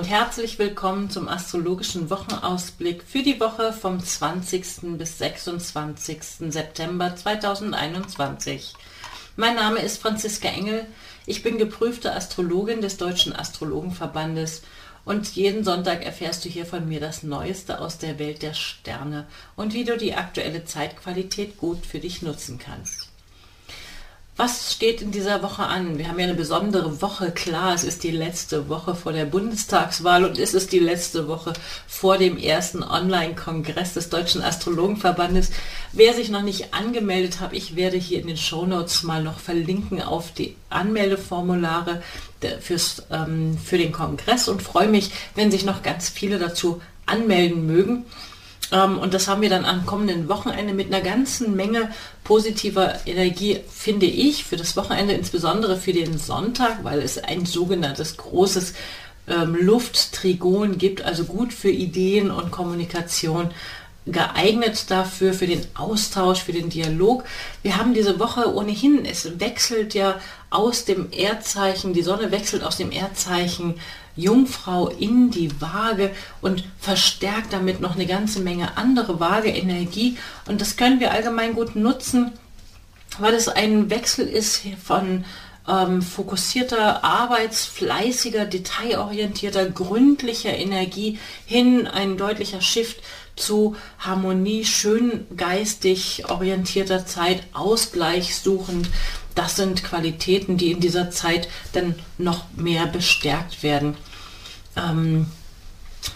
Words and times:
Und 0.00 0.08
herzlich 0.08 0.58
willkommen 0.58 1.10
zum 1.10 1.28
astrologischen 1.28 2.08
Wochenausblick 2.08 3.02
für 3.02 3.22
die 3.22 3.38
Woche 3.38 3.70
vom 3.70 4.00
20. 4.02 4.96
bis 4.96 5.18
26. 5.18 6.22
September 6.48 7.14
2021. 7.14 8.72
Mein 9.36 9.56
Name 9.56 9.80
ist 9.80 10.00
Franziska 10.00 10.48
Engel. 10.48 10.86
Ich 11.26 11.42
bin 11.42 11.58
geprüfte 11.58 12.14
Astrologin 12.14 12.80
des 12.80 12.96
Deutschen 12.96 13.36
Astrologenverbandes 13.36 14.62
und 15.04 15.36
jeden 15.36 15.64
Sonntag 15.64 16.02
erfährst 16.02 16.46
du 16.46 16.48
hier 16.48 16.64
von 16.64 16.88
mir 16.88 17.00
das 17.00 17.22
Neueste 17.22 17.78
aus 17.78 17.98
der 17.98 18.18
Welt 18.18 18.40
der 18.40 18.54
Sterne 18.54 19.26
und 19.54 19.74
wie 19.74 19.84
du 19.84 19.98
die 19.98 20.14
aktuelle 20.14 20.64
Zeitqualität 20.64 21.58
gut 21.58 21.84
für 21.84 21.98
dich 21.98 22.22
nutzen 22.22 22.58
kannst. 22.58 22.99
Was 24.42 24.72
steht 24.72 25.02
in 25.02 25.10
dieser 25.10 25.42
Woche 25.42 25.64
an? 25.64 25.98
Wir 25.98 26.08
haben 26.08 26.18
ja 26.18 26.24
eine 26.24 26.34
besondere 26.34 27.02
Woche. 27.02 27.30
Klar, 27.30 27.74
es 27.74 27.84
ist 27.84 28.02
die 28.04 28.10
letzte 28.10 28.70
Woche 28.70 28.94
vor 28.94 29.12
der 29.12 29.26
Bundestagswahl 29.26 30.24
und 30.24 30.38
es 30.38 30.54
ist 30.54 30.72
die 30.72 30.78
letzte 30.78 31.28
Woche 31.28 31.52
vor 31.86 32.16
dem 32.16 32.38
ersten 32.38 32.82
Online-Kongress 32.82 33.92
des 33.92 34.08
Deutschen 34.08 34.40
Astrologenverbandes. 34.40 35.50
Wer 35.92 36.14
sich 36.14 36.30
noch 36.30 36.40
nicht 36.40 36.72
angemeldet 36.72 37.40
hat, 37.40 37.52
ich 37.52 37.76
werde 37.76 37.98
hier 37.98 38.18
in 38.18 38.28
den 38.28 38.38
Shownotes 38.38 39.02
mal 39.02 39.22
noch 39.22 39.40
verlinken 39.40 40.00
auf 40.00 40.32
die 40.32 40.56
Anmeldeformulare 40.70 42.02
fürs, 42.62 43.02
ähm, 43.10 43.58
für 43.62 43.76
den 43.76 43.92
Kongress 43.92 44.48
und 44.48 44.62
freue 44.62 44.88
mich, 44.88 45.10
wenn 45.34 45.50
sich 45.50 45.66
noch 45.66 45.82
ganz 45.82 46.08
viele 46.08 46.38
dazu 46.38 46.80
anmelden 47.04 47.66
mögen. 47.66 48.06
Ähm, 48.72 48.98
und 48.98 49.14
das 49.14 49.28
haben 49.28 49.42
wir 49.42 49.50
dann 49.50 49.64
am 49.64 49.86
kommenden 49.86 50.28
Wochenende 50.28 50.74
mit 50.74 50.88
einer 50.92 51.02
ganzen 51.02 51.56
Menge 51.56 51.90
positiver 52.24 52.94
Energie, 53.06 53.60
finde 53.70 54.06
ich, 54.06 54.44
für 54.44 54.56
das 54.56 54.76
Wochenende, 54.76 55.14
insbesondere 55.14 55.76
für 55.76 55.92
den 55.92 56.18
Sonntag, 56.18 56.84
weil 56.84 57.00
es 57.00 57.18
ein 57.18 57.46
sogenanntes 57.46 58.16
großes 58.16 58.74
ähm, 59.28 59.56
Lufttrigon 59.60 60.78
gibt, 60.78 61.02
also 61.02 61.24
gut 61.24 61.52
für 61.52 61.70
Ideen 61.70 62.30
und 62.30 62.50
Kommunikation 62.50 63.50
geeignet 64.06 64.90
dafür, 64.90 65.34
für 65.34 65.46
den 65.46 65.66
Austausch, 65.74 66.42
für 66.42 66.52
den 66.52 66.70
Dialog. 66.70 67.24
Wir 67.62 67.76
haben 67.76 67.94
diese 67.94 68.18
Woche 68.18 68.54
ohnehin, 68.54 69.04
es 69.04 69.38
wechselt 69.40 69.94
ja 69.94 70.20
aus 70.48 70.84
dem 70.84 71.12
Erdzeichen, 71.12 71.92
die 71.92 72.02
Sonne 72.02 72.30
wechselt 72.30 72.64
aus 72.64 72.76
dem 72.76 72.92
Erdzeichen 72.92 73.74
Jungfrau 74.16 74.88
in 74.88 75.30
die 75.30 75.50
Waage 75.60 76.10
und 76.40 76.64
verstärkt 76.78 77.52
damit 77.52 77.80
noch 77.80 77.94
eine 77.94 78.06
ganze 78.06 78.40
Menge 78.40 78.76
andere 78.76 79.20
Waage-Energie. 79.20 80.16
Und 80.46 80.60
das 80.60 80.76
können 80.76 81.00
wir 81.00 81.12
allgemein 81.12 81.54
gut 81.54 81.76
nutzen, 81.76 82.32
weil 83.18 83.34
es 83.34 83.48
ein 83.48 83.90
Wechsel 83.90 84.26
ist 84.26 84.62
von 84.82 85.24
ähm, 85.70 86.02
fokussierter, 86.02 87.04
arbeitsfleißiger, 87.04 88.46
detailorientierter, 88.46 89.70
gründlicher 89.70 90.56
Energie 90.56 91.18
hin 91.46 91.86
ein 91.86 92.16
deutlicher 92.16 92.60
Shift 92.60 93.00
zu 93.36 93.76
Harmonie, 93.98 94.64
schön 94.64 95.26
geistig 95.36 96.24
orientierter 96.28 97.06
Zeit, 97.06 97.44
Ausgleich 97.52 98.36
suchend. 98.36 98.90
Das 99.34 99.56
sind 99.56 99.84
Qualitäten, 99.84 100.56
die 100.56 100.72
in 100.72 100.80
dieser 100.80 101.10
Zeit 101.10 101.48
dann 101.72 101.94
noch 102.18 102.44
mehr 102.56 102.86
bestärkt 102.86 103.62
werden. 103.62 103.96
Ähm, 104.76 105.26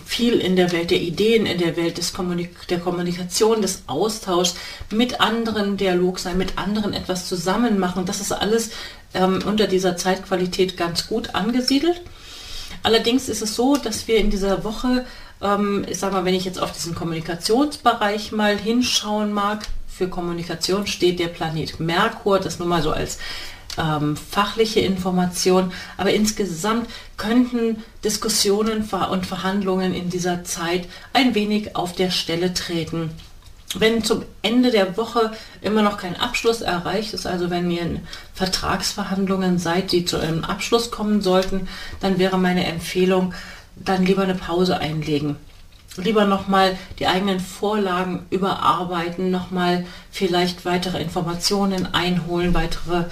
viel 0.05 0.35
in 0.35 0.57
der 0.57 0.73
Welt 0.73 0.91
der 0.91 1.01
Ideen, 1.01 1.47
in 1.47 1.59
der 1.59 1.77
Welt 1.77 1.99
des 1.99 2.13
Kommunik 2.13 2.67
der 2.69 2.81
Kommunikation, 2.81 3.63
des 3.63 3.83
Austauschs, 3.87 4.55
mit 4.91 5.21
anderen 5.21 5.77
Dialog 5.77 6.19
sein, 6.19 6.39
mit 6.39 6.57
anderen 6.59 6.93
etwas 6.93 7.29
zusammen 7.29 7.79
machen. 7.79 8.07
Das 8.07 8.21
ist 8.21 8.33
alles 8.33 8.71
ähm, 9.13 9.41
unter 9.45 9.67
dieser 9.67 9.97
Zeitqualität 9.97 10.77
ganz 10.77 11.07
gut 11.07 11.35
angesiedelt. 11.35 12.01
Allerdings 12.83 13.29
ist 13.29 13.43
es 13.43 13.55
so, 13.55 13.77
dass 13.77 14.09
wir 14.09 14.17
in 14.17 14.31
dieser 14.31 14.65
Woche 14.65 15.05
ähm, 15.45 15.85
ich 15.89 15.99
sage 15.99 16.15
mal, 16.15 16.25
wenn 16.25 16.35
ich 16.35 16.45
jetzt 16.45 16.61
auf 16.61 16.73
diesen 16.73 16.95
Kommunikationsbereich 16.95 18.33
mal 18.33 18.57
hinschauen 18.57 19.33
mag, 19.33 19.67
für 19.87 20.09
Kommunikation 20.09 20.87
steht 20.87 21.21
der 21.21 21.29
Planet 21.29 21.79
Merkur, 21.79 22.41
das 22.41 22.59
nur 22.59 22.67
mal 22.67 22.83
so 22.83 22.91
als 22.91 23.19
ähm, 23.79 24.17
fachliche 24.17 24.81
Information. 24.81 25.73
Aber 25.97 26.13
insgesamt 26.13 26.89
könnten 27.17 27.83
Diskussionen 28.03 28.89
und 29.11 29.27
Verhandlungen 29.27 29.95
in 29.95 30.11
dieser 30.11 30.45
Zeit 30.45 30.89
ein 31.13 31.35
wenig 31.35 31.77
auf 31.77 31.95
der 31.95 32.11
Stelle 32.11 32.55
treten. 32.55 33.11
Wenn 33.77 34.05
zum 34.05 34.23
Ende 34.43 34.71
der 34.71 34.97
Woche 34.97 35.33
immer 35.61 35.83
noch 35.83 35.97
kein 35.97 36.15
Abschluss 36.17 36.61
erreicht 36.61 37.13
ist, 37.13 37.27
also 37.27 37.51
wenn 37.51 37.71
ihr 37.71 37.83
in 37.83 38.01
Vertragsverhandlungen 38.33 39.59
seid, 39.59 39.91
die 39.91 40.05
zu 40.05 40.19
einem 40.19 40.45
Abschluss 40.45 40.93
kommen 40.93 41.23
sollten, 41.23 41.69
dann 42.01 42.19
wäre 42.19 42.39
meine 42.39 42.67
Empfehlung, 42.67 43.35
dann 43.75 44.07
lieber 44.07 44.23
eine 44.23 44.37
Pause 44.37 44.79
einlegen. 44.79 45.37
Lieber 45.97 46.25
nochmal 46.25 46.77
die 46.99 47.07
eigenen 47.07 47.41
Vorlagen 47.41 48.27
überarbeiten, 48.31 49.31
nochmal 49.31 49.87
vielleicht 50.11 50.65
weitere 50.65 51.01
Informationen 51.01 51.95
einholen, 51.95 52.55
weitere 52.55 53.05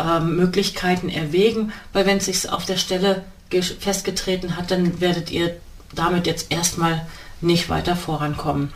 äh, 0.00 0.20
Möglichkeiten 0.20 1.08
erwägen, 1.08 1.72
weil 1.92 2.06
wenn 2.06 2.18
es 2.18 2.26
sich 2.26 2.50
auf 2.50 2.64
der 2.64 2.76
Stelle 2.76 3.24
festgetreten 3.50 4.56
hat, 4.56 4.70
dann 4.70 5.00
werdet 5.00 5.30
ihr 5.30 5.56
damit 5.94 6.26
jetzt 6.26 6.52
erstmal 6.52 7.06
nicht 7.40 7.68
weiter 7.68 7.96
vorankommen. 7.96 8.72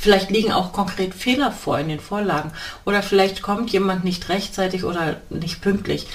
Vielleicht 0.00 0.30
liegen 0.30 0.52
auch 0.52 0.72
konkret 0.72 1.14
Fehler 1.14 1.52
vor 1.52 1.78
in 1.78 1.88
den 1.88 2.00
Vorlagen 2.00 2.52
oder 2.84 3.02
vielleicht 3.02 3.42
kommt 3.42 3.70
jemand 3.70 4.04
nicht 4.04 4.28
rechtzeitig 4.28 4.84
oder 4.84 5.16
nicht 5.30 5.60
pünktlich. 5.60 6.06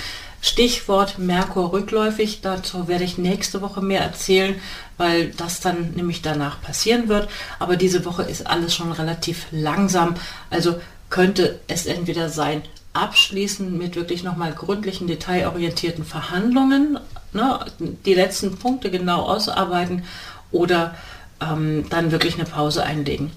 Stichwort 0.41 1.19
Merkur 1.19 1.71
rückläufig, 1.71 2.41
dazu 2.41 2.89
werde 2.89 3.05
ich 3.05 3.17
nächste 3.17 3.61
Woche 3.61 3.81
mehr 3.81 4.01
erzählen, 4.01 4.55
weil 4.97 5.29
das 5.31 5.61
dann 5.61 5.91
nämlich 5.91 6.21
danach 6.21 6.61
passieren 6.61 7.07
wird. 7.07 7.29
Aber 7.59 7.77
diese 7.77 8.03
Woche 8.03 8.23
ist 8.23 8.45
alles 8.45 8.75
schon 8.75 8.91
relativ 8.91 9.47
langsam, 9.51 10.15
also 10.49 10.81
könnte 11.09 11.59
es 11.67 11.85
entweder 11.85 12.27
sein, 12.27 12.61
abschließen 12.93 13.77
mit 13.77 13.95
wirklich 13.95 14.23
nochmal 14.23 14.53
gründlichen, 14.53 15.07
detailorientierten 15.07 16.05
Verhandlungen, 16.05 16.99
ne, 17.33 17.59
die 17.79 18.13
letzten 18.13 18.57
Punkte 18.57 18.91
genau 18.91 19.23
ausarbeiten 19.23 20.03
oder 20.51 20.95
ähm, 21.41 21.85
dann 21.89 22.11
wirklich 22.11 22.35
eine 22.35 22.45
Pause 22.45 22.83
einlegen. 22.83 23.31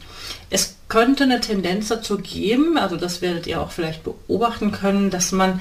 Es 0.51 0.77
könnte 0.89 1.25
eine 1.25 1.41
Tendenz 1.41 1.89
dazu 1.89 2.19
geben, 2.19 2.79
also 2.79 2.97
das 2.97 3.23
werdet 3.23 3.47
ihr 3.47 3.61
auch 3.61 3.73
vielleicht 3.73 4.05
beobachten 4.05 4.73
können, 4.73 5.11
dass 5.11 5.33
man 5.33 5.61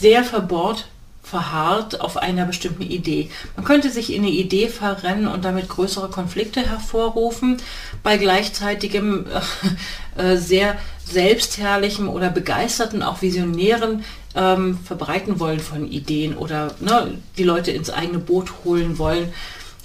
sehr 0.00 0.24
verbohrt 0.24 0.86
verharrt 1.30 2.00
auf 2.00 2.16
einer 2.16 2.44
bestimmten 2.44 2.82
Idee. 2.82 3.30
Man 3.54 3.64
könnte 3.64 3.90
sich 3.90 4.12
in 4.12 4.22
eine 4.22 4.32
Idee 4.32 4.68
verrennen 4.68 5.28
und 5.28 5.44
damit 5.44 5.68
größere 5.68 6.08
Konflikte 6.08 6.60
hervorrufen, 6.60 7.58
bei 8.02 8.16
gleichzeitigem 8.16 9.26
äh, 10.16 10.36
sehr 10.36 10.76
selbstherrlichem 11.04 12.08
oder 12.08 12.30
begeisterten, 12.30 13.02
auch 13.02 13.22
visionären 13.22 14.04
ähm, 14.34 14.78
Verbreiten 14.84 15.38
wollen 15.38 15.60
von 15.60 15.88
Ideen 15.88 16.36
oder 16.36 16.74
ne, 16.80 17.18
die 17.38 17.44
Leute 17.44 17.70
ins 17.70 17.90
eigene 17.90 18.18
Boot 18.18 18.52
holen 18.64 18.98
wollen. 18.98 19.32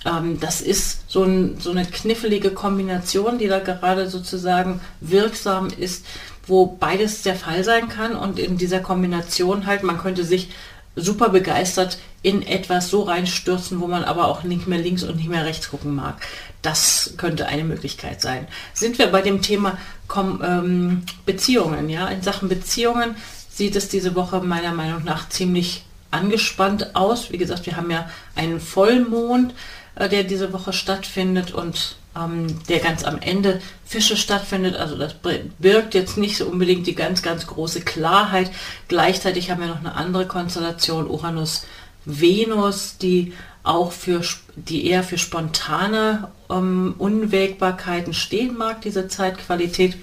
Ähm, 0.04 0.40
das 0.40 0.62
ist 0.62 1.12
so, 1.12 1.24
ein, 1.24 1.58
so 1.60 1.70
eine 1.70 1.86
knifflige 1.86 2.52
Kombination, 2.52 3.38
die 3.38 3.48
da 3.48 3.60
gerade 3.60 4.10
sozusagen 4.10 4.82
wirksam 5.00 5.68
ist 5.78 6.06
wo 6.48 6.66
beides 6.68 7.24
der 7.24 7.36
Fall 7.36 7.64
sein 7.64 7.90
kann 7.90 8.16
und 8.16 8.40
in 8.40 8.58
dieser 8.58 8.80
Kombination 8.80 9.66
halt, 9.66 9.84
man 9.84 9.98
könnte 9.98 10.24
sich 10.24 10.50
super 10.96 11.30
begeistert 11.30 11.98
in 12.22 12.42
etwas 12.42 12.90
so 12.90 13.04
reinstürzen, 13.04 13.80
wo 13.80 13.88
man 13.88 14.04
aber 14.04 14.28
auch 14.28 14.44
nicht 14.44 14.68
mehr 14.68 14.80
links 14.80 15.04
und 15.04 15.18
nicht 15.18 15.30
mehr 15.30 15.46
rechts 15.46 15.70
gucken 15.70 15.94
mag. 15.94 16.22
Das 16.62 17.14
könnte 17.18 17.48
eine 17.48 17.64
Möglichkeit 17.64 18.22
sein. 18.22 18.48
Sind 18.74 18.98
wir 18.98 19.08
bei 19.08 19.22
dem 19.22 19.42
Thema 19.42 19.78
Kom 20.08 20.42
ähm, 20.44 21.04
Beziehungen, 21.26 21.90
ja? 21.90 22.08
In 22.08 22.22
Sachen 22.22 22.50
Beziehungen 22.50 23.16
sieht 23.50 23.76
es 23.76 23.90
diese 23.90 24.16
Woche 24.16 24.42
meiner 24.42 24.74
Meinung 24.74 25.04
nach 25.04 25.30
ziemlich 25.30 25.84
angespannt 26.12 26.96
aus. 26.96 27.32
Wie 27.32 27.38
gesagt, 27.38 27.66
wir 27.66 27.78
haben 27.78 27.92
ja 27.92 28.10
einen 28.36 28.60
Vollmond, 28.60 29.54
äh, 29.96 30.10
der 30.10 30.24
diese 30.24 30.54
Woche 30.54 30.74
stattfindet 30.74 31.54
und 31.54 31.98
ähm, 32.16 32.64
der 32.68 32.80
ganz 32.80 33.04
am 33.04 33.20
Ende 33.20 33.62
Fische 33.86 34.18
stattfindet. 34.18 34.76
Also 34.76 34.98
das 34.98 35.16
birgt 35.60 35.94
jetzt 35.94 36.18
nicht 36.18 36.38
so 36.38 36.46
unbedingt 36.46 36.88
die 36.88 36.96
ganz, 36.96 37.22
ganz 37.22 37.48
große 37.48 37.82
Klarheit. 37.82 38.52
Gleichzeitig 38.88 39.52
haben 39.52 39.62
wir 39.62 39.68
noch 39.68 39.80
eine 39.80 39.96
andere 39.96 40.26
Konstellation, 40.26 41.10
Uranus-Venus, 41.10 42.98
die 42.98 43.34
auch 43.64 43.92
für, 43.92 44.22
die 44.56 44.88
eher 44.88 45.04
für 45.04 45.18
spontane 45.18 46.30
ähm, 46.50 46.96
Unwägbarkeiten 46.98 48.14
stehen 48.14 48.58
mag, 48.58 48.82
diese 48.82 49.08
Zeitqualität. 49.08 49.98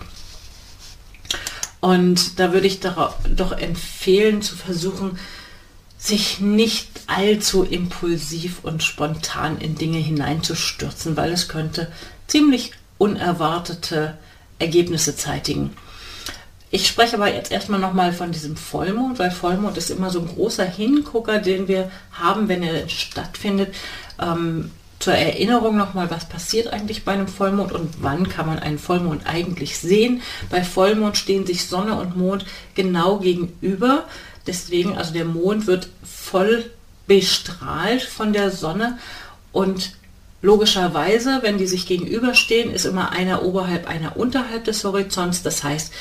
Und 1.80 2.38
da 2.38 2.52
würde 2.52 2.66
ich 2.66 2.80
doch, 2.80 3.14
doch 3.28 3.52
empfehlen, 3.52 4.42
zu 4.42 4.56
versuchen, 4.56 5.18
sich 6.02 6.40
nicht 6.40 6.88
allzu 7.06 7.62
impulsiv 7.62 8.64
und 8.64 8.82
spontan 8.82 9.58
in 9.58 9.76
Dinge 9.76 9.98
hineinzustürzen, 9.98 11.16
weil 11.16 11.30
es 11.30 11.46
könnte 11.46 11.92
ziemlich 12.26 12.72
unerwartete 12.98 14.18
Ergebnisse 14.58 15.14
zeitigen. 15.14 15.76
Ich 16.72 16.88
spreche 16.88 17.14
aber 17.14 17.32
jetzt 17.32 17.52
erstmal 17.52 17.78
nochmal 17.78 18.12
von 18.12 18.32
diesem 18.32 18.56
Vollmond, 18.56 19.20
weil 19.20 19.30
Vollmond 19.30 19.76
ist 19.76 19.90
immer 19.90 20.10
so 20.10 20.20
ein 20.20 20.26
großer 20.26 20.64
Hingucker, 20.64 21.38
den 21.38 21.68
wir 21.68 21.88
haben, 22.10 22.48
wenn 22.48 22.64
er 22.64 22.88
stattfindet. 22.88 23.72
Ähm, 24.20 24.72
zur 25.02 25.14
Erinnerung 25.14 25.76
nochmal, 25.76 26.10
was 26.12 26.28
passiert 26.28 26.68
eigentlich 26.68 27.04
bei 27.04 27.12
einem 27.12 27.26
Vollmond 27.26 27.72
und 27.72 28.02
wann 28.02 28.28
kann 28.28 28.46
man 28.46 28.60
einen 28.60 28.78
Vollmond 28.78 29.26
eigentlich 29.26 29.76
sehen. 29.76 30.22
Bei 30.48 30.62
Vollmond 30.62 31.16
stehen 31.16 31.44
sich 31.44 31.66
Sonne 31.66 31.98
und 31.98 32.16
Mond 32.16 32.44
genau 32.76 33.18
gegenüber. 33.18 34.04
Deswegen, 34.46 34.96
also 34.96 35.12
der 35.12 35.24
Mond 35.24 35.66
wird 35.66 35.88
voll 36.04 36.70
bestrahlt 37.08 38.02
von 38.02 38.32
der 38.32 38.52
Sonne 38.52 38.98
und 39.50 39.92
logischerweise, 40.40 41.40
wenn 41.42 41.58
die 41.58 41.66
sich 41.66 41.86
gegenüberstehen, 41.86 42.72
ist 42.72 42.84
immer 42.84 43.10
einer 43.10 43.42
oberhalb, 43.42 43.88
einer 43.88 44.16
unterhalb 44.16 44.64
des 44.64 44.84
Horizonts. 44.84 45.42
Das 45.42 45.64
heißt, 45.64 45.92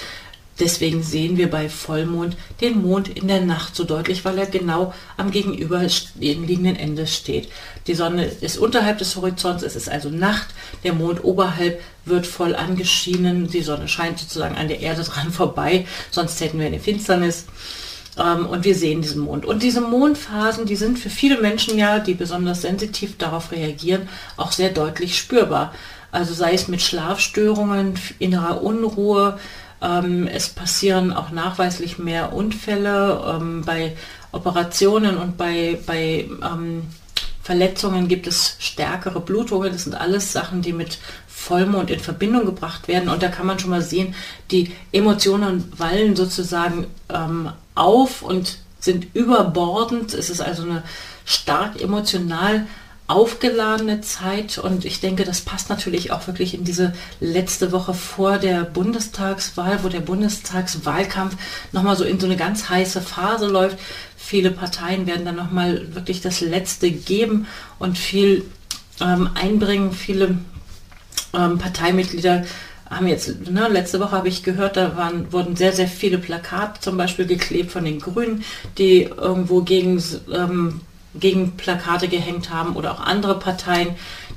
Deswegen 0.62 1.02
sehen 1.02 1.38
wir 1.38 1.50
bei 1.50 1.70
Vollmond 1.70 2.38
den 2.62 2.84
Mond 2.84 3.08
in 3.10 3.28
der 3.28 3.42
Nacht 3.42 3.76
so 3.76 3.84
deutlich, 3.84 4.24
weil 4.24 4.38
er 4.38 4.46
genau 4.46 4.94
am 5.18 5.32
gegenüberliegenden 5.32 6.76
Ende 6.76 7.08
steht. 7.08 7.50
Die 7.88 7.96
Sonne 7.96 8.26
ist 8.26 8.60
unterhalb 8.60 9.00
des 9.00 9.16
Horizonts, 9.16 9.64
es 9.64 9.76
ist 9.76 9.90
also 9.90 10.10
Nacht, 10.10 10.50
der 10.84 10.94
Mond 10.94 11.24
oberhalb 11.24 11.82
wird 12.06 12.28
voll 12.28 12.56
angeschienen, 12.56 13.48
die 13.48 13.64
Sonne 13.64 13.88
scheint 13.88 14.20
sozusagen 14.20 14.56
an 14.56 14.68
der 14.68 14.82
Erde 14.82 15.02
dran 15.02 15.32
vorbei, 15.32 15.88
sonst 16.12 16.40
hätten 16.40 16.60
wir 16.60 16.68
eine 16.68 16.80
Finsternis. 16.80 17.48
Ähm, 18.20 18.46
und 18.46 18.64
wir 18.64 18.76
sehen 18.76 19.02
diesen 19.02 19.24
Mond. 19.24 19.46
Und 19.46 19.64
diese 19.64 19.82
Mondphasen, 19.82 20.68
die 20.68 20.76
sind 20.76 21.00
für 21.00 21.10
viele 21.10 21.42
Menschen 21.42 21.76
ja, 21.80 21.98
die 21.98 22.14
besonders 22.14 22.62
sensitiv 22.62 23.18
darauf 23.18 23.52
reagieren, 23.52 24.08
auch 24.38 24.52
sehr 24.52 24.70
deutlich 24.70 25.18
spürbar. 25.18 25.74
Also 26.12 26.36
sei 26.36 26.54
es 26.54 26.68
mit 26.68 26.84
Schlafstörungen, 26.84 27.96
innerer 28.20 28.62
Unruhe, 28.62 29.40
ähm, 29.82 30.28
es 30.28 30.50
passieren 30.50 31.12
auch 31.12 31.32
nachweislich 31.32 31.98
mehr 31.98 32.34
Unfälle. 32.34 33.24
Ähm, 33.28 33.64
bei 33.66 33.96
Operationen 34.32 35.18
und 35.18 35.38
bei, 35.38 35.80
bei 35.86 36.30
ähm, 36.44 36.84
Verletzungen 37.42 38.08
gibt 38.08 38.28
es 38.28 38.56
stärkere 38.60 39.20
Blutungen. 39.20 39.72
Das 39.72 39.86
sind 39.86 39.96
alles 39.96 40.32
Sachen, 40.32 40.62
die 40.62 40.74
mit 40.74 41.00
Vollmond 41.28 41.90
in 41.90 42.00
Verbindung 42.00 42.46
gebracht 42.46 42.88
werden. 42.88 43.10
Und 43.10 43.24
da 43.24 43.30
kann 43.30 43.48
man 43.48 43.60
schon 43.60 43.72
mal 43.72 43.82
sehen, 43.82 44.14
die 44.52 44.72
Emotionen 44.92 45.72
wallen 45.78 46.16
sozusagen 46.16 46.86
ähm, 47.10 47.52
auf 47.74 48.22
und 48.22 48.60
sind 48.80 49.08
überbordend. 49.16 50.14
Es 50.14 50.30
ist 50.30 50.42
also 50.42 50.64
eine 50.64 50.84
stark 51.26 51.82
emotional 51.82 52.68
aufgeladene 53.12 54.00
Zeit 54.00 54.58
und 54.58 54.86
ich 54.86 55.02
denke, 55.02 55.26
das 55.26 55.42
passt 55.42 55.70
natürlich 55.70 56.12
auch 56.12 56.28
wirklich 56.28 56.54
in 56.54 56.64
diese 56.64 56.94
letzte 57.20 57.74
Woche 57.74 57.94
vor 57.94 58.38
der 58.38 58.64
Bundestagswahl, 58.64 59.84
wo 59.84 59.90
der 59.90 60.00
Bundestagswahlkampf 60.00 61.36
nochmal 61.74 61.98
so 61.98 62.06
in 62.06 62.22
so 62.22 62.26
eine 62.26 62.38
ganz 62.38 62.70
heiße 62.70 63.02
Phase 63.02 63.48
läuft. 63.48 63.78
Viele 64.16 64.50
Parteien 64.50 65.08
werden 65.08 65.26
dann 65.26 65.36
nochmal 65.36 65.94
wirklich 65.94 66.22
das 66.22 66.40
Letzte 66.40 66.90
geben 66.90 67.48
und 67.80 67.98
viel 67.98 68.46
ähm, 69.02 69.30
einbringen. 69.36 69.92
Viele 69.92 70.38
ähm, 71.34 71.58
Parteimitglieder 71.58 72.46
haben 72.90 73.08
jetzt, 73.08 73.50
ne, 73.50 73.68
letzte 73.68 74.00
Woche 74.00 74.12
habe 74.12 74.30
ich 74.30 74.44
gehört, 74.44 74.78
da 74.78 74.96
waren, 74.96 75.34
wurden 75.34 75.58
sehr, 75.58 75.74
sehr 75.74 75.88
viele 75.88 76.18
Plakate 76.18 76.80
zum 76.80 76.96
Beispiel 76.96 77.26
geklebt 77.26 77.72
von 77.72 77.84
den 77.84 78.00
Grünen, 78.00 78.44
die 78.78 79.04
irgendwo 79.04 79.62
gegen 79.64 80.02
ähm, 80.34 80.82
gegen 81.14 81.58
Plakate 81.58 82.08
gehängt 82.08 82.50
haben 82.50 82.76
oder 82.76 82.92
auch 82.94 83.02
andere 83.02 83.38
Parteien, 83.38 83.96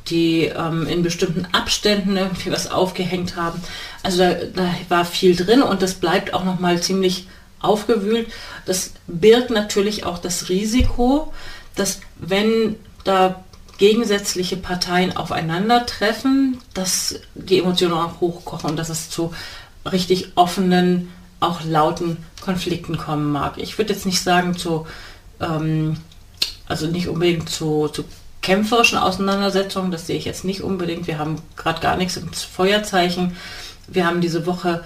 die 0.09 0.47
ähm, 0.47 0.87
in 0.87 1.03
bestimmten 1.03 1.47
Abständen 1.53 2.17
irgendwie 2.17 2.51
was 2.51 2.71
aufgehängt 2.71 3.37
haben. 3.37 3.63
Also 4.03 4.19
da, 4.19 4.35
da 4.55 4.69
war 4.89 5.05
viel 5.05 5.37
drin 5.37 5.63
und 5.63 5.83
das 5.83 5.95
bleibt 5.95 6.35
auch 6.35 6.45
noch 6.45 6.61
mal 6.61 6.83
ziemlich 6.83 7.29
aufgewühlt. 7.61 8.29
Das 8.67 8.93
birgt 9.07 9.51
natürlich 9.51 10.05
auch 10.05 10.19
das 10.19 10.49
Risiko, 10.49 11.33
dass 11.75 12.01
wenn 12.17 12.77
da 13.05 13.45
gegensätzliche 13.79 14.57
Parteien 14.57 15.17
aufeinandertreffen, 15.17 16.59
dass 16.75 17.17
die 17.35 17.59
Emotionen 17.59 17.95
auch 17.95 18.21
hochkochen 18.21 18.71
und 18.71 18.77
dass 18.77 18.89
es 18.89 19.11
zu 19.11 19.35
richtig 19.91 20.33
offenen, 20.37 21.13
auch 21.41 21.65
lauten 21.65 22.19
Konflikten 22.41 22.97
kommen 22.97 23.33
mag. 23.33 23.59
Ich 23.59 23.77
würde 23.77 23.93
jetzt 23.93 24.07
nicht 24.07 24.23
sagen 24.23 24.57
zu 24.57 24.87
ähm, 25.41 25.97
also 26.67 26.87
nicht 26.87 27.09
unbedingt 27.09 27.49
zu, 27.49 27.89
zu 27.89 28.05
kämpferischen 28.43 28.99
Auseinandersetzungen, 28.99 29.91
das 29.91 30.07
sehe 30.07 30.17
ich 30.17 30.25
jetzt 30.25 30.45
nicht 30.45 30.63
unbedingt. 30.63 31.07
Wir 31.07 31.19
haben 31.19 31.41
gerade 31.57 31.81
gar 31.81 31.97
nichts 31.97 32.17
ins 32.17 32.43
Feuerzeichen. 32.43 33.37
Wir 33.87 34.07
haben 34.07 34.21
diese 34.21 34.47
Woche 34.47 34.85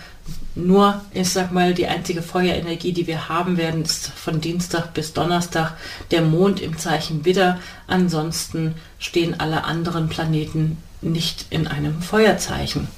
nur, 0.54 1.00
ich 1.12 1.30
sag 1.30 1.52
mal, 1.52 1.74
die 1.74 1.86
einzige 1.86 2.22
Feuerenergie, 2.22 2.92
die 2.92 3.06
wir 3.06 3.28
haben 3.28 3.56
werden, 3.56 3.82
ist 3.82 4.08
von 4.08 4.40
Dienstag 4.40 4.92
bis 4.92 5.12
Donnerstag 5.12 5.76
der 6.10 6.22
Mond 6.22 6.60
im 6.60 6.78
Zeichen 6.78 7.24
Widder. 7.24 7.58
Ansonsten 7.86 8.74
stehen 8.98 9.38
alle 9.38 9.64
anderen 9.64 10.08
Planeten 10.08 10.78
nicht 11.00 11.46
in 11.50 11.68
einem 11.68 12.02
Feuerzeichen. 12.02 12.88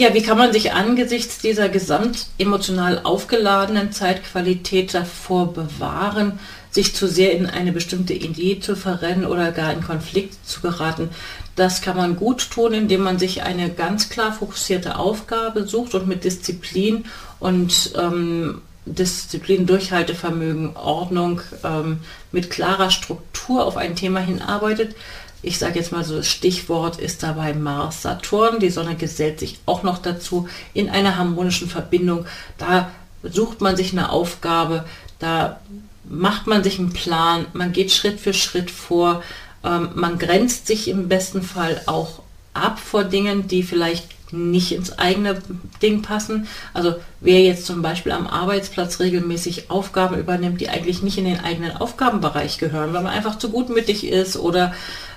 Ja, 0.00 0.14
wie 0.14 0.22
kann 0.22 0.38
man 0.38 0.50
sich 0.50 0.72
angesichts 0.72 1.40
dieser 1.40 1.68
gesamt 1.68 2.28
emotional 2.38 3.02
aufgeladenen 3.04 3.92
Zeitqualität 3.92 4.94
davor 4.94 5.52
bewahren, 5.52 6.38
sich 6.70 6.94
zu 6.94 7.06
sehr 7.06 7.32
in 7.32 7.44
eine 7.44 7.70
bestimmte 7.70 8.14
Idee 8.14 8.60
zu 8.60 8.76
verrennen 8.76 9.26
oder 9.26 9.52
gar 9.52 9.74
in 9.74 9.82
Konflikt 9.82 10.48
zu 10.48 10.62
geraten? 10.62 11.10
Das 11.54 11.82
kann 11.82 11.98
man 11.98 12.16
gut 12.16 12.50
tun, 12.50 12.72
indem 12.72 13.02
man 13.02 13.18
sich 13.18 13.42
eine 13.42 13.68
ganz 13.68 14.08
klar 14.08 14.32
fokussierte 14.32 14.96
Aufgabe 14.96 15.66
sucht 15.66 15.94
und 15.94 16.08
mit 16.08 16.24
Disziplin 16.24 17.04
und 17.38 17.92
ähm, 17.94 18.62
Disziplin, 18.86 19.66
Durchhaltevermögen, 19.66 20.76
Ordnung, 20.76 21.42
ähm, 21.62 21.98
mit 22.32 22.48
klarer 22.48 22.90
Struktur 22.90 23.66
auf 23.66 23.76
ein 23.76 23.96
Thema 23.96 24.20
hinarbeitet, 24.20 24.96
ich 25.42 25.58
sage 25.58 25.78
jetzt 25.78 25.92
mal 25.92 26.04
so, 26.04 26.16
das 26.16 26.28
Stichwort 26.28 26.98
ist 26.98 27.22
dabei 27.22 27.54
Mars, 27.54 28.02
Saturn. 28.02 28.60
Die 28.60 28.70
Sonne 28.70 28.94
gesellt 28.94 29.40
sich 29.40 29.58
auch 29.66 29.82
noch 29.82 29.98
dazu 29.98 30.48
in 30.74 30.90
einer 30.90 31.16
harmonischen 31.16 31.68
Verbindung. 31.68 32.26
Da 32.58 32.90
sucht 33.22 33.60
man 33.60 33.76
sich 33.76 33.92
eine 33.92 34.10
Aufgabe, 34.10 34.84
da 35.18 35.60
macht 36.04 36.46
man 36.46 36.64
sich 36.64 36.78
einen 36.78 36.92
Plan, 36.92 37.46
man 37.52 37.72
geht 37.72 37.92
Schritt 37.92 38.20
für 38.20 38.34
Schritt 38.34 38.70
vor, 38.70 39.22
ähm, 39.64 39.90
man 39.94 40.18
grenzt 40.18 40.66
sich 40.66 40.88
im 40.88 41.08
besten 41.08 41.42
Fall 41.42 41.82
auch 41.86 42.22
ab 42.54 42.78
vor 42.78 43.04
Dingen, 43.04 43.46
die 43.46 43.62
vielleicht 43.62 44.08
nicht 44.32 44.72
ins 44.72 44.98
eigene 44.98 45.38
Ding 45.82 46.02
passen. 46.02 46.46
Also 46.74 46.96
wer 47.20 47.42
jetzt 47.42 47.66
zum 47.66 47.82
Beispiel 47.82 48.12
am 48.12 48.26
Arbeitsplatz 48.26 49.00
regelmäßig 49.00 49.70
Aufgaben 49.70 50.18
übernimmt, 50.18 50.60
die 50.60 50.68
eigentlich 50.68 51.02
nicht 51.02 51.18
in 51.18 51.24
den 51.24 51.40
eigenen 51.40 51.76
Aufgabenbereich 51.76 52.58
gehören, 52.58 52.92
weil 52.92 53.02
man 53.02 53.12
einfach 53.12 53.38
zu 53.38 53.50
gutmütig 53.50 54.06
ist 54.06 54.36
oder 54.36 54.74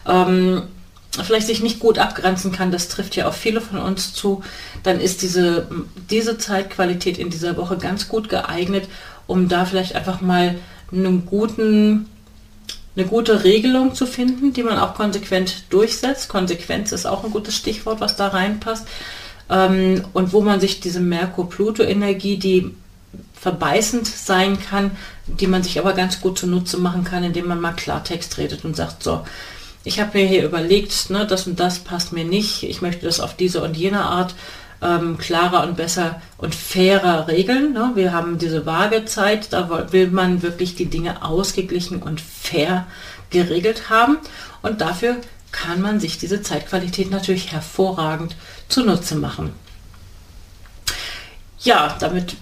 ähm, 0.08 0.64
vielleicht 1.22 1.48
sich 1.48 1.62
nicht 1.62 1.80
gut 1.80 2.00
abgrenzen 2.00 2.52
kann, 2.52 2.72
das 2.72 2.88
trifft 2.88 3.16
ja 3.16 3.28
auch 3.28 3.34
viele 3.34 3.62
von 3.62 3.80
uns 3.80 4.14
zu, 4.14 4.44
dann 4.82 5.00
ist 5.00 5.22
diese, 5.22 5.68
diese 6.10 6.38
Zeitqualität 6.38 7.18
in 7.18 7.30
dieser 7.30 7.56
Woche 7.58 7.78
ganz 7.78 8.08
gut 8.08 8.30
geeignet, 8.30 8.88
um 9.28 9.48
da 9.48 9.66
vielleicht 9.66 9.96
einfach 9.96 10.22
mal 10.22 10.56
einen 10.92 11.26
guten, 11.26 12.08
eine 12.96 13.06
gute 13.08 13.44
Regelung 13.44 13.96
zu 13.96 14.06
finden, 14.06 14.54
die 14.54 14.64
man 14.64 14.78
auch 14.78 14.94
konsequent 14.94 15.64
durchsetzt. 15.70 16.30
Konsequenz 16.30 16.92
ist 16.92 17.06
auch 17.06 17.24
ein 17.24 17.32
gutes 17.32 17.56
Stichwort, 17.56 18.02
was 18.02 18.16
da 18.16 18.28
reinpasst. 18.28 18.88
Ähm, 19.50 20.04
und 20.14 20.34
wo 20.34 20.42
man 20.42 20.60
sich 20.60 20.80
diese 20.80 21.00
Merkur-Pluto-Energie, 21.00 22.38
die 22.38 22.76
verbeißend 23.34 24.08
sein 24.08 24.58
kann, 24.60 24.92
die 25.28 25.48
man 25.48 25.64
sich 25.64 25.80
aber 25.80 25.94
ganz 25.94 26.22
gut 26.22 26.38
zunutze 26.38 26.78
machen 26.78 27.04
kann, 27.04 27.24
indem 27.24 27.48
man 27.48 27.60
mal 27.60 27.74
Klartext 27.74 28.38
redet 28.38 28.64
und 28.64 28.76
sagt, 28.76 29.04
so, 29.04 29.26
ich 29.84 30.00
habe 30.00 30.18
mir 30.18 30.26
hier 30.26 30.46
überlegt, 30.46 31.10
ne, 31.10 31.28
das 31.28 31.46
und 31.46 31.60
das 31.60 31.80
passt 31.80 32.14
mir 32.14 32.24
nicht, 32.24 32.64
ich 32.64 32.82
möchte 32.82 33.06
das 33.06 33.20
auf 33.20 33.36
diese 33.36 33.62
und 33.62 33.76
jene 33.76 34.02
Art 34.02 34.34
ähm, 34.84 35.18
klarer 35.18 35.64
und 35.64 35.78
besser 35.78 36.22
und 36.38 36.54
fairer 36.54 37.28
regeln. 37.28 37.74
Ne? 37.74 37.92
Wir 37.96 38.12
haben 38.12 38.38
diese 38.38 38.66
Waagezeit, 38.66 39.54
da 39.54 39.92
will 39.92 40.10
man 40.10 40.42
wirklich 40.42 40.76
die 40.76 40.86
Dinge 40.86 41.24
ausgeglichen 41.24 42.02
und 42.02 42.22
fair 42.22 42.86
geregelt 43.30 43.90
haben 43.90 44.18
und 44.62 44.82
dafür 44.82 45.18
kann 45.52 45.82
man 45.82 46.00
sich 46.00 46.18
diese 46.18 46.42
Zeitqualität 46.42 47.12
natürlich 47.12 47.52
hervorragend 47.52 48.36
zunutze 48.68 49.16
machen. 49.16 49.54
Ja, 51.60 51.96
damit 52.00 52.36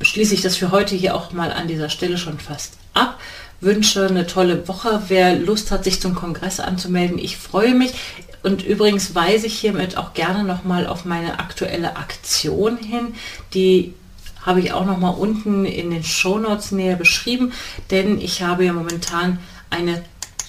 schließe 0.00 0.34
ich 0.34 0.42
das 0.42 0.56
für 0.56 0.70
heute 0.70 0.94
hier 0.94 1.14
auch 1.14 1.32
mal 1.32 1.52
an 1.52 1.68
dieser 1.68 1.88
Stelle 1.88 2.18
schon 2.18 2.38
fast 2.38 2.74
ab 2.92 3.15
wünsche 3.60 4.06
eine 4.06 4.26
tolle 4.26 4.68
Woche. 4.68 5.02
Wer 5.08 5.36
Lust 5.36 5.70
hat, 5.70 5.84
sich 5.84 6.00
zum 6.00 6.14
Kongress 6.14 6.60
anzumelden, 6.60 7.18
ich 7.18 7.36
freue 7.36 7.74
mich. 7.74 7.94
Und 8.42 8.64
übrigens 8.64 9.14
weise 9.14 9.48
ich 9.48 9.58
hiermit 9.58 9.96
auch 9.96 10.14
gerne 10.14 10.44
nochmal 10.44 10.86
auf 10.86 11.04
meine 11.04 11.40
aktuelle 11.40 11.96
Aktion 11.96 12.76
hin, 12.76 13.14
die 13.54 13.94
habe 14.42 14.60
ich 14.60 14.72
auch 14.72 14.86
nochmal 14.86 15.14
unten 15.14 15.64
in 15.64 15.90
den 15.90 16.04
Shownotes 16.04 16.70
näher 16.70 16.94
beschrieben, 16.94 17.52
denn 17.90 18.20
ich 18.20 18.42
habe 18.42 18.64
ja 18.64 18.72
momentan 18.72 19.40
eine 19.70 20.04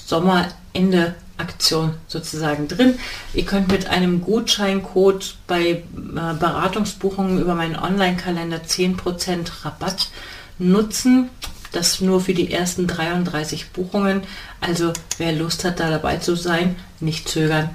Sommerende 0.05 1.15
Aktion 1.37 1.93
sozusagen 2.07 2.67
drin. 2.67 2.97
Ihr 3.33 3.45
könnt 3.45 3.71
mit 3.71 3.87
einem 3.87 4.21
Gutscheincode 4.21 5.35
bei 5.47 5.69
äh, 5.69 5.83
Beratungsbuchungen 5.93 7.39
über 7.39 7.55
meinen 7.55 7.75
Online-Kalender 7.75 8.57
10% 8.57 9.65
Rabatt 9.65 10.09
nutzen. 10.59 11.29
Das 11.71 12.01
nur 12.01 12.21
für 12.21 12.33
die 12.33 12.51
ersten 12.51 12.87
33 12.87 13.71
Buchungen. 13.71 14.21
Also 14.61 14.93
wer 15.17 15.33
Lust 15.33 15.63
hat, 15.63 15.79
da 15.79 15.89
dabei 15.89 16.17
zu 16.17 16.35
sein, 16.35 16.75
nicht 16.99 17.29
zögern, 17.29 17.69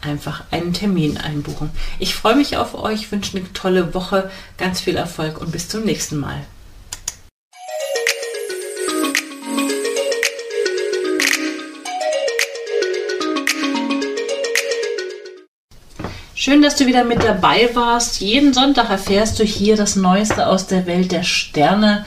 einfach 0.00 0.44
einen 0.50 0.72
Termin 0.72 1.16
einbuchen. 1.16 1.70
Ich 1.98 2.14
freue 2.14 2.36
mich 2.36 2.56
auf 2.56 2.74
euch, 2.74 3.10
wünsche 3.10 3.36
eine 3.36 3.52
tolle 3.52 3.94
Woche, 3.94 4.30
ganz 4.56 4.80
viel 4.80 4.96
Erfolg 4.96 5.40
und 5.40 5.52
bis 5.52 5.68
zum 5.68 5.84
nächsten 5.84 6.18
Mal. 6.18 6.44
Schön, 16.40 16.62
dass 16.62 16.76
du 16.76 16.86
wieder 16.86 17.04
mit 17.04 17.22
dabei 17.24 17.68
warst. 17.74 18.20
Jeden 18.20 18.54
Sonntag 18.54 18.88
erfährst 18.90 19.40
du 19.40 19.44
hier 19.44 19.76
das 19.76 19.96
Neueste 19.96 20.46
aus 20.46 20.66
der 20.66 20.86
Welt 20.86 21.10
der 21.10 21.24
Sterne. 21.24 22.06